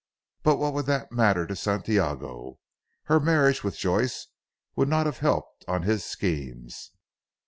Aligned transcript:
But 0.41 0.55
what 0.57 0.73
would 0.73 0.87
that 0.87 1.11
matter 1.11 1.45
to 1.45 1.55
Santiago. 1.55 2.57
Her 3.03 3.19
marriage 3.19 3.63
with 3.63 3.77
Joyce 3.77 4.29
would 4.75 4.89
not 4.89 5.05
have 5.05 5.19
helped 5.19 5.63
on 5.67 5.83
his 5.83 6.03
schemes." 6.03 6.89